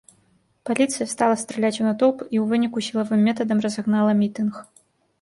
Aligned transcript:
Паліцыя 0.69 1.07
стала 1.11 1.35
страляць 1.43 1.79
у 1.83 1.87
натоўп 1.89 2.25
і 2.27 2.31
ў 2.31 2.43
выніку 2.55 2.77
сілавым 2.89 3.25
метадам 3.31 3.57
разагнала 3.71 4.21
мітынг. 4.27 4.53